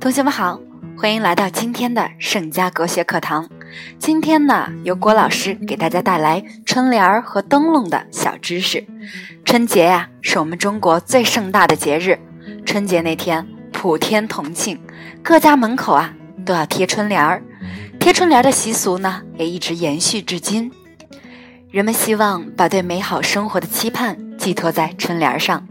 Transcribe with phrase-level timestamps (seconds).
[0.00, 0.58] 同学们好，
[0.96, 3.46] 欢迎来到今天的盛家国学课堂。
[3.98, 8.82] 今天呢，由郭老师给大家带来春联儿和灯笼的小知识。
[9.44, 12.18] 春节呀，是我们中国最盛大的节日。
[12.64, 14.80] 春节那天，普天同庆，
[15.22, 16.14] 各家门口啊
[16.46, 17.42] 都要贴春联儿。
[18.00, 20.72] 贴春联的习俗呢，也一直延续至今。
[21.70, 25.68] 人们希望把对美好生活的期盼寄托在春联上。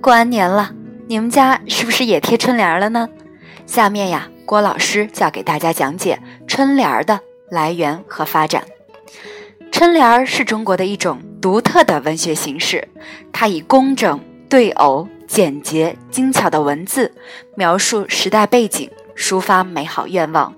[0.00, 0.70] 过完年了，
[1.08, 3.08] 你们家是不是也贴春联了呢？
[3.66, 7.20] 下面呀，郭老师就要给大家讲解春联儿的
[7.50, 8.64] 来源和发展。
[9.70, 12.88] 春联儿是中国的一种独特的文学形式，
[13.32, 17.12] 它以工整、对偶、简洁、精巧的文字
[17.56, 20.54] 描述时代背景，抒发美好愿望。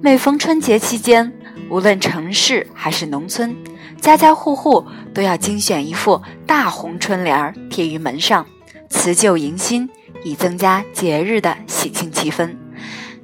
[0.00, 1.32] 每逢春节期间，
[1.70, 3.56] 无论城市还是农村，
[4.00, 8.46] 家家户户都要精选一副大红春联儿贴于门上，
[8.90, 9.88] 辞旧迎新。
[10.24, 12.56] 以增加节日的喜庆气氛。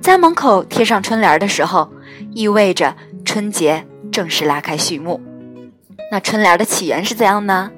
[0.01, 1.93] 家门口贴上春联的时候，
[2.33, 5.21] 意味着春节正式拉开序幕。
[6.11, 7.71] 那春联的起源是怎样呢？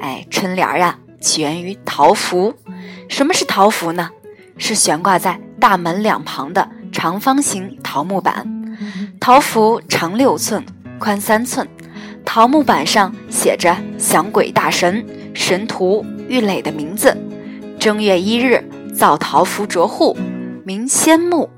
[0.00, 2.54] 哎，春联呀，起源于桃符。
[3.08, 4.10] 什么是桃符呢？
[4.56, 8.46] 是悬挂在大门两旁的长方形桃木板。
[9.20, 10.64] 桃符长六寸，
[10.98, 11.68] 宽三寸。
[12.24, 17.16] 桃木板上写着响鬼大神神荼郁垒的名字。
[17.78, 20.16] 正月一日造桃符着户，
[20.64, 21.48] 名仙木，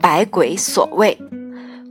[0.00, 1.16] 百鬼所畏。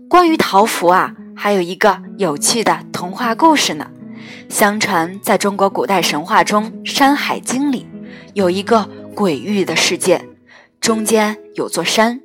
[0.10, 3.90] 关于桃符啊，还有一个有趣的童话故事呢。
[4.50, 7.88] 相传，在中国古代神话中，《山海经》里
[8.34, 10.28] 有一个鬼域的世界，
[10.82, 12.20] 中间有座山，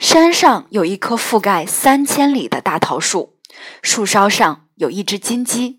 [0.00, 3.34] 山上有一棵覆盖三千里的大桃树，
[3.82, 5.78] 树梢上有一只金鸡。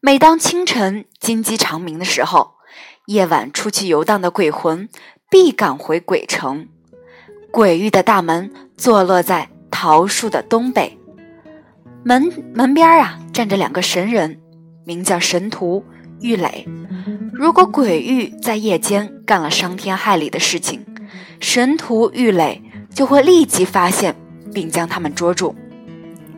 [0.00, 2.57] 每当清晨金鸡长鸣的时候，
[3.08, 4.86] 夜晚出去游荡的鬼魂
[5.30, 6.68] 必赶回鬼城。
[7.50, 10.98] 鬼域的大门坐落在桃树的东北，
[12.04, 14.38] 门门边啊站着两个神人，
[14.84, 15.82] 名叫神荼、
[16.20, 16.68] 郁垒。
[17.32, 20.84] 如果鬼域在夜间干了伤天害理的事情，
[21.40, 24.14] 神荼、郁垒就会立即发现，
[24.52, 25.54] 并将他们捉住，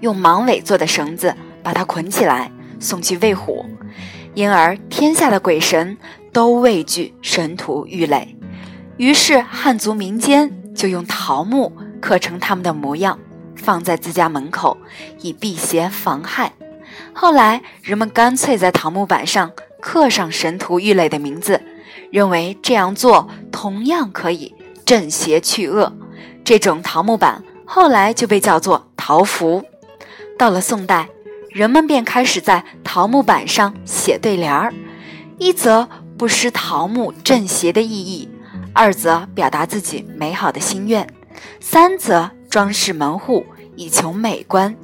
[0.03, 3.66] 用芒尾做的绳子把他捆起来，送去喂虎。
[4.34, 5.98] 因而天下的鬼神。
[6.32, 8.36] 都畏惧神荼郁垒，
[8.96, 13.18] 于是汉族民间就用桃木刻成他们的模样，
[13.56, 14.76] 放在自家门口，
[15.20, 16.52] 以辟邪防害。
[17.12, 21.60] 后来人们干脆在桃木板上刻上神荼郁垒的名字，
[22.10, 24.54] 认为这样做同样可以
[24.84, 25.92] 镇邪去恶。
[26.44, 29.64] 这种桃木板后来就被叫做桃符。
[30.38, 31.08] 到了宋代，
[31.50, 34.72] 人们便开始在桃木板上写对联儿，
[35.38, 35.88] 一则。
[36.20, 38.28] 不失桃木镇邪的意义，
[38.75, 41.08] 二则表达自己美好的心愿，
[41.60, 44.76] 三则装饰门户以求美观，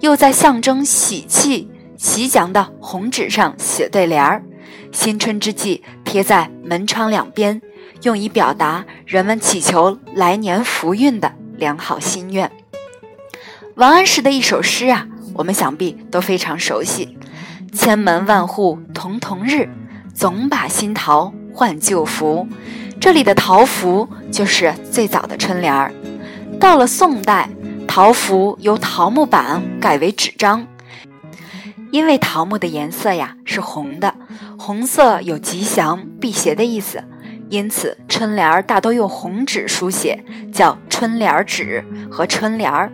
[0.00, 4.42] 又在象征喜气吉祥的红纸上写对联儿，
[4.90, 7.62] 新春之际贴在门窗两边，
[8.02, 12.50] 用以表达人们祈求来年福运的良好心愿。
[13.76, 17.16] 王安石的一首诗啊，我们想必都非常熟悉
[17.72, 19.70] ：“千门万户曈曈日。”
[20.20, 22.46] 总把新桃换旧符，
[23.00, 25.94] 这里的桃符就是最早的春联儿。
[26.60, 27.48] 到了宋代，
[27.88, 30.66] 桃符由桃木板改为纸张，
[31.90, 34.14] 因为桃木的颜色呀是红的，
[34.58, 37.02] 红色有吉祥辟邪的意思，
[37.48, 40.22] 因此春联儿大多用红纸书写，
[40.52, 42.92] 叫春联纸和春联儿。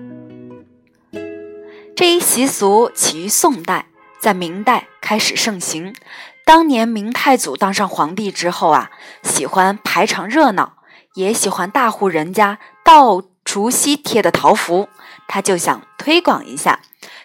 [1.96, 3.86] 这一习俗起于宋代，
[4.20, 5.92] 在明代开始盛行。
[6.46, 8.92] 当年明太祖当上皇帝之后啊，
[9.24, 10.74] 喜欢排场热闹，
[11.14, 14.88] 也喜欢大户人家到除夕贴的桃符，
[15.26, 16.78] 他就想推广一下。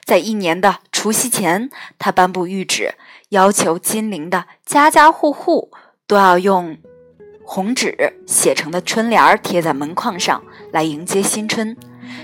[0.03, 2.95] 在一年的除夕前，他颁布谕旨，
[3.29, 5.69] 要求金陵的家家户户
[6.07, 6.79] 都要用
[7.45, 10.41] 红纸写成的春联贴在门框上，
[10.71, 11.77] 来迎接新春。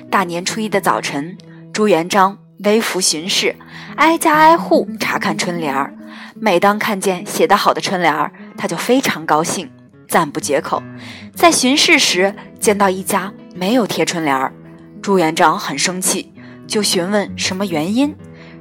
[0.10, 1.38] 大年初一的早晨，
[1.72, 3.56] 朱元璋微服巡视，
[3.98, 5.94] 挨家挨户查看春联儿。
[6.40, 9.70] 每当看见写得好的春联儿，他就非常高兴，
[10.08, 10.82] 赞不绝口。
[11.36, 14.54] 在巡视时，见到一家没有贴春联儿，
[15.02, 16.32] 朱元璋很生气，
[16.68, 18.16] 就询问什么原因。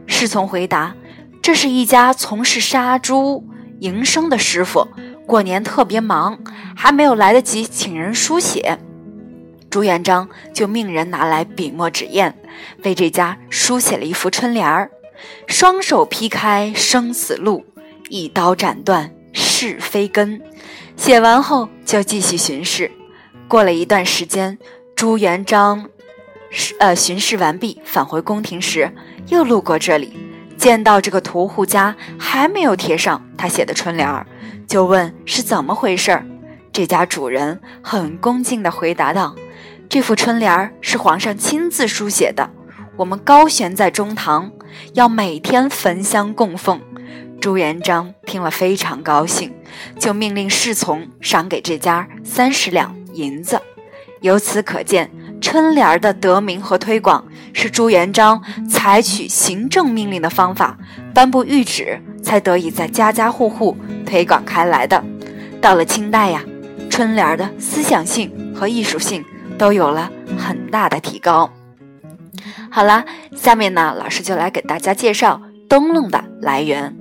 [0.07, 0.95] 侍从回答
[1.43, 3.45] ：“这是一家从事杀猪
[3.81, 4.89] 营生的师傅，
[5.27, 6.39] 过年特别忙，
[6.75, 8.79] 还没有来得及请人书写。”
[9.69, 12.35] 朱元璋就命人拿来笔墨纸砚，
[12.85, 14.91] 为这家书写了一幅春联儿。
[15.47, 17.65] 双手劈开生死路，
[18.09, 20.41] 一刀斩断是非根。
[20.97, 22.91] 写完后就继续巡视。
[23.49, 24.59] 过了一段时间，
[24.95, 25.89] 朱元璋，
[26.81, 28.93] 呃，巡视完毕返回宫廷时，
[29.29, 30.17] 又路过这里，
[30.57, 34.27] 见到这个屠户家还没有贴上他写的春联儿，
[34.67, 36.27] 就问是怎么回事儿。
[36.73, 39.35] 这家主人很恭敬地回答道
[39.89, 42.51] ：“这副春联儿是皇上亲自书写的，
[42.97, 44.51] 我们高悬在中堂，
[44.95, 46.81] 要每天焚香供奉。”
[47.41, 49.53] 朱元璋听了非常高兴，
[49.99, 53.61] 就命令侍从赏给这家三十两银子。
[54.23, 55.11] 由此可见，
[55.41, 60.79] 春联的得名和推广是朱元璋采取行政命令的方法，
[61.15, 63.77] 颁布谕旨，才得以在家家户户
[64.07, 65.05] 推广开来的。
[65.61, 66.43] 到了清代呀，
[66.89, 69.23] 春联的思想性和艺术性
[69.59, 71.53] 都有了很大的提高。
[72.77, 76.95] 好了，下面呢，老师就来给大家介绍灯笼的来源。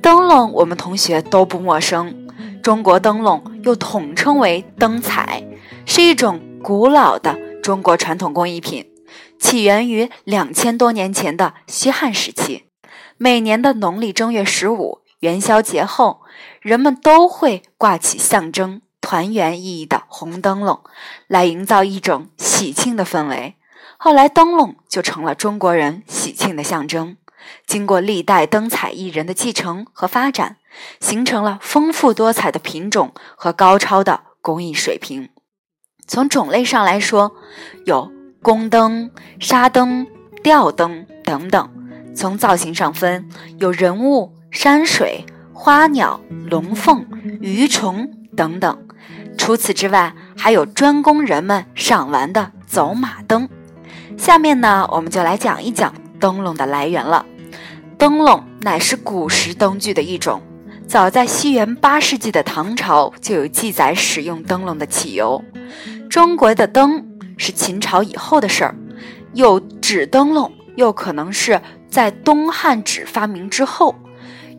[0.00, 2.30] 灯笼我们同学都不陌生，
[2.62, 5.46] 中国灯笼又统称为灯彩，
[5.84, 8.86] 是一种古老的中国传统工艺品，
[9.38, 12.64] 起源于两千多年前的西汉时期。
[13.18, 16.22] 每年的农历正月十五元宵节后，
[16.62, 20.80] 人们都会挂起象征团圆意义的红灯笼，
[21.26, 23.56] 来营造一种喜庆的氛围。
[24.04, 27.16] 后来，灯笼就成了中国人喜庆的象征。
[27.68, 30.56] 经过历代灯彩艺人的继承和发展，
[30.98, 35.28] 形成了丰富多彩的品种和高超的工艺水平。
[36.04, 37.36] 从种类上来说，
[37.86, 38.10] 有
[38.42, 40.04] 宫灯、纱灯、
[40.42, 41.68] 吊灯等等；
[42.12, 46.20] 从造型上分，有人物、山水、花鸟、
[46.50, 47.06] 龙凤、
[47.40, 48.84] 鱼虫等等。
[49.38, 53.48] 除此之外，还有专供人们赏玩的走马灯。
[54.16, 57.26] 下面呢，我们就来讲一讲灯笼的来源了。
[57.98, 60.40] 灯笼乃是古时灯具的一种，
[60.86, 65.42] 早在西元八世纪的唐朝就有记载使用灯笼的起由。
[66.08, 67.04] 中国的灯
[67.36, 68.74] 是秦朝以后的事儿，
[69.34, 73.94] 有纸灯笼，又可能是在东汉纸发明之后。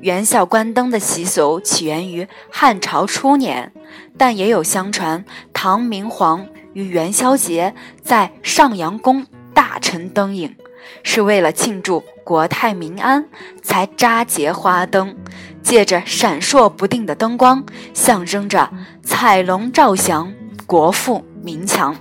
[0.01, 3.71] 元宵观灯的习俗起源于汉朝初年，
[4.17, 5.23] 但也有相传
[5.53, 10.55] 唐明皇于元宵节在上阳宫大陈灯影。
[11.01, 13.25] 是为了庆祝国泰民安，
[13.61, 15.15] 才扎结花灯，
[15.61, 18.69] 借着闪烁不定的灯光，象征着
[19.01, 20.33] 彩龙照祥、
[20.67, 21.95] 国富民强。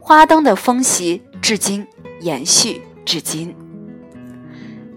[0.00, 1.86] 花灯的风习至今
[2.20, 3.54] 延续至今。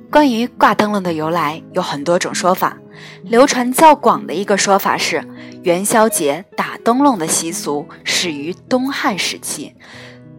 [0.09, 2.77] 关于挂灯笼的由来，有很多种说法。
[3.24, 5.27] 流传较广的一个说法是，
[5.63, 9.75] 元宵节打灯笼的习俗始于东汉时期，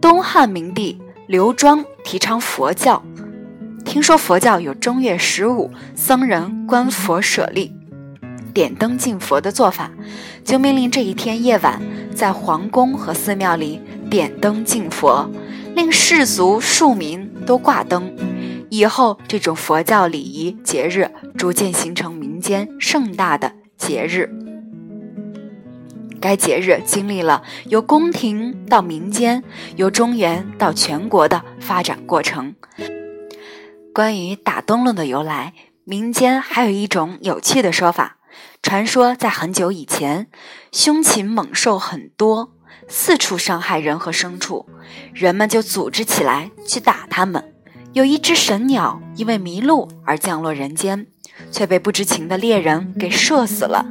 [0.01, 0.99] 东汉明帝。
[1.31, 3.01] 刘庄提倡佛教，
[3.85, 7.73] 听说佛教有正月十五僧人观佛舍利、
[8.53, 9.89] 点灯敬佛的做法，
[10.43, 11.81] 就命令这一天夜晚
[12.13, 13.79] 在皇宫和寺庙里
[14.09, 15.25] 点灯敬佛，
[15.73, 18.13] 令士族庶民都挂灯。
[18.69, 24.29] 以后，这种佛教礼仪节日逐渐形成民间盛大的节日。
[26.21, 29.43] 该节日经历了由宫廷到民间、
[29.75, 32.55] 由中原到全国的发展过程。
[33.93, 35.53] 关于打灯笼的由来，
[35.83, 38.17] 民间还有一种有趣的说法：
[38.61, 40.27] 传说在很久以前，
[40.71, 42.53] 凶禽猛兽很多，
[42.87, 44.69] 四处伤害人和牲畜，
[45.13, 47.53] 人们就组织起来去打它们。
[47.93, 51.07] 有一只神鸟因为迷路而降落人间，
[51.51, 53.85] 却被不知情的猎人给射死了。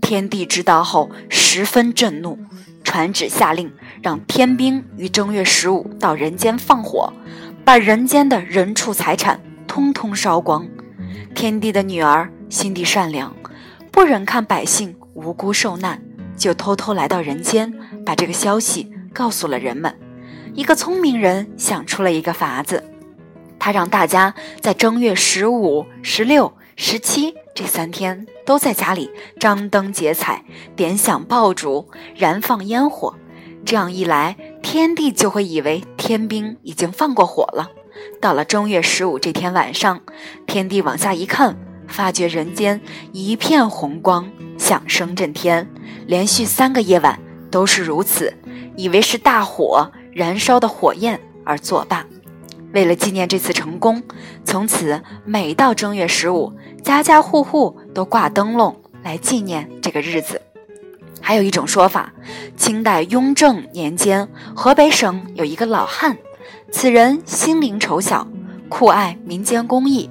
[0.00, 2.38] 天帝知道后十分震怒，
[2.82, 7.12] 传旨下令让天兵于正月十五到人间放火，
[7.64, 10.66] 把人间的人畜财产通通烧光。
[11.34, 13.34] 天帝的女儿心地善良，
[13.92, 16.02] 不忍看百姓无辜受难，
[16.36, 17.72] 就偷偷来到人间，
[18.04, 19.94] 把这个消息告诉了人们。
[20.54, 22.82] 一个聪明人想出了一个法子，
[23.60, 27.34] 他让大家在正月十五、十六、十七。
[27.54, 33.16] 这三天都在家里张灯结彩、点响爆竹、燃放烟火，
[33.66, 37.70] 这样一来，天帝就会以为天兵已经放过火了。
[38.18, 40.00] 到了正月十五这天晚上，
[40.46, 42.80] 天帝往下一看，发觉人间
[43.12, 45.68] 一片红光，响声震天，
[46.06, 47.20] 连续三个夜晚
[47.50, 48.32] 都是如此，
[48.74, 52.06] 以为是大火燃烧的火焰而作罢。
[52.72, 54.00] 为了纪念这次成功，
[54.44, 60.40] 从此每到正月十五，家家户户都挂灯笼来纪念这个日子。
[61.20, 62.12] 还有一种说法，
[62.56, 66.16] 清代雍正年间，河北省有一个老汉，
[66.72, 68.26] 此人心灵丑小，
[68.68, 70.10] 酷爱民间工艺，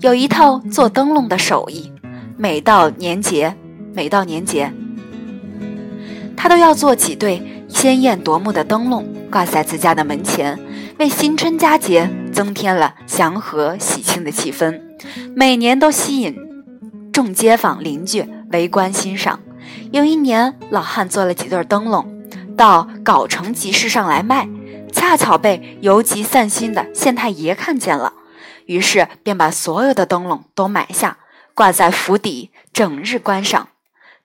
[0.00, 1.92] 有一套做灯笼的手艺。
[2.36, 3.56] 每到年节，
[3.92, 4.72] 每到年节，
[6.36, 9.06] 他都要做几对鲜艳夺目的灯笼。
[9.30, 10.58] 挂在自家的门前，
[10.98, 14.89] 为新春佳节增添了祥和喜庆的气氛。
[15.34, 16.36] 每年都吸引
[17.12, 19.40] 众街坊邻居围观欣赏。
[19.92, 22.24] 有一年，老汉做了几对灯笼，
[22.56, 24.48] 到藁城集市上来卖，
[24.92, 28.14] 恰巧被游集散心的县太爷看见了，
[28.66, 31.18] 于是便把所有的灯笼都买下，
[31.54, 33.68] 挂在府邸，整日观赏。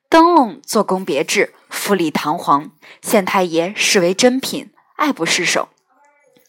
[0.07, 5.69] 灯笼做工别致，富丽堂皇，县太爷视为珍品，爱不释手。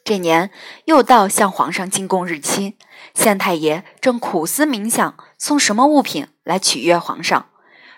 [0.04, 0.50] 这年
[0.85, 2.76] 又到向皇上进贡日期，
[3.16, 7.46] 县太爷正苦思冥想，送什么物品来取悦皇上。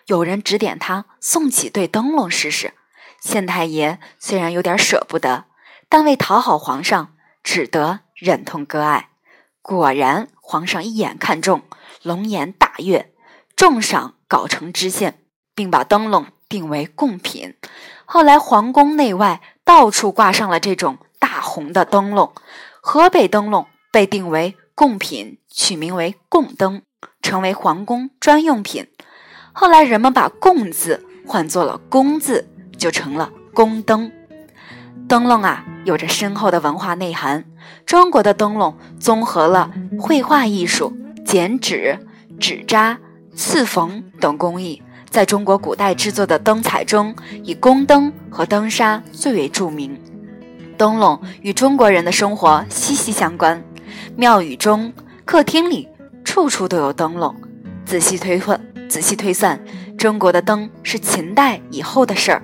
[0.06, 2.72] 有人指点他送几对灯笼试试。
[3.20, 5.44] 县太爷虽然有点舍不得，
[5.90, 9.10] 但为讨好皇上，只得忍痛割爱。
[9.60, 11.62] 果然，皇上一眼看中，
[12.02, 13.12] 龙颜大悦，
[13.54, 15.18] 重赏藁城知县。
[15.58, 17.56] 并把灯笼定为贡品。
[18.04, 22.32] 后来皇宫内外到处挂上了这种大红的灯笼。
[22.80, 26.82] 河北灯笼被定为贡品，取名为贡灯，
[27.20, 28.86] 成为皇宫专用品。
[29.52, 34.12] 后来人们把“贡”字换作了“宫”字，就成了宫灯。
[35.08, 37.44] 灯笼啊，有着深厚的文化内涵。
[37.84, 41.98] 中国的灯笼综合了绘画艺术、剪纸、
[42.38, 43.00] 纸扎、
[43.34, 44.80] 刺缝等工艺。
[45.10, 50.00] 在中国古代制作的灯彩中，以宫灯和灯纱最为著名。
[50.76, 53.60] 灯笼与中国人的生活息息相关，
[54.18, 54.92] 庙宇中、
[55.24, 55.88] 客厅里
[56.24, 57.32] 处处都有灯笼。
[57.86, 59.64] 仔细推算，仔细推算，
[59.96, 62.42] 中国的灯是秦代以后的事儿。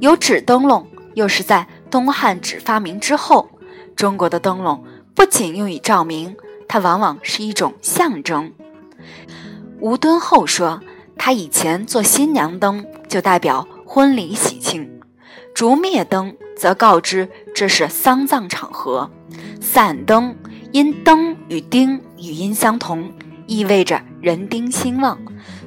[0.00, 3.48] 有纸灯笼，又是在东汉纸发明之后。
[3.94, 4.82] 中国的灯笼
[5.14, 6.34] 不仅用以照明，
[6.66, 8.52] 它往往是一种象征。
[9.78, 10.82] 吴敦厚说。
[11.14, 14.84] 他以前做新娘灯，就代表婚礼喜庆；
[15.54, 19.08] 烛灭灯则告知这是丧葬场合；
[19.60, 20.34] 散灯
[20.72, 23.12] 因灯与丁语音相同，
[23.46, 25.18] 意味着人丁兴旺，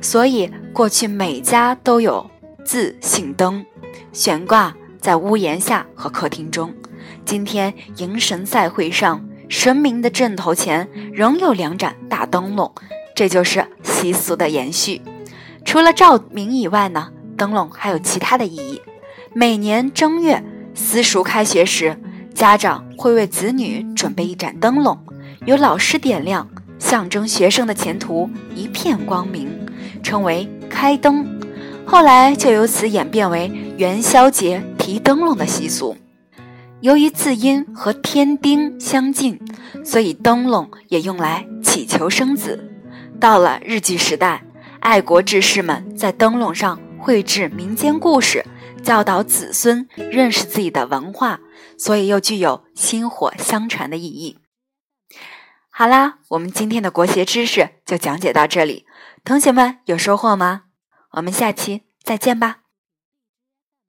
[0.01, 2.27] 所以过去每家都有
[2.65, 3.63] 字姓灯，
[4.11, 6.73] 悬挂在屋檐下和客厅中。
[7.23, 12.73] 今天迎神赛会上，神明的阵头前仍有两盏大灯笼，
[13.15, 15.03] 这就是习俗的延续。
[15.63, 18.81] 除了照明以外呢，灯笼还有其他的意义。
[19.33, 20.43] 每年正月
[20.73, 21.95] 私塾开学时，
[22.35, 24.99] 家长会为子女准备一盏灯笼，
[25.45, 29.49] 由老师点亮，象征学生的前途一片光明，
[30.03, 31.25] 称为开灯。
[31.85, 35.95] 后来就由此演变为元宵节提灯笼的习俗。
[36.81, 39.39] 由于字音和天丁相近，
[39.83, 42.69] 所以灯笼也用来祈求生子。
[43.17, 44.43] 到了日据时代。
[44.81, 48.45] 爱国志士们在灯笼上绘制民间故事，
[48.83, 51.39] 教导子孙认识自己的文化，
[51.77, 54.39] 所以又具有薪火相传的意义。
[55.69, 58.85] 好啦，我们今天的国学知识就讲解到这里，
[59.23, 60.63] 同学们有收获吗？
[61.11, 62.64] 我们下期再见吧。